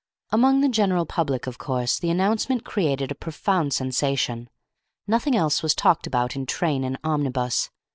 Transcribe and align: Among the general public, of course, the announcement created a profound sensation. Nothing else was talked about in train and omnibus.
Among 0.31 0.61
the 0.61 0.67
general 0.67 1.05
public, 1.05 1.45
of 1.45 1.59
course, 1.59 1.99
the 1.99 2.09
announcement 2.09 2.65
created 2.65 3.11
a 3.11 3.13
profound 3.13 3.71
sensation. 3.71 4.49
Nothing 5.05 5.35
else 5.35 5.61
was 5.61 5.75
talked 5.75 6.07
about 6.07 6.35
in 6.35 6.47
train 6.47 6.83
and 6.83 6.97
omnibus. 7.03 7.69